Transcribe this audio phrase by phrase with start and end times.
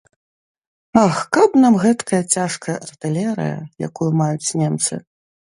[1.03, 3.55] Ах, каб нам гэткая цяжкая артылерыя,
[3.89, 4.93] якую маюць немцы.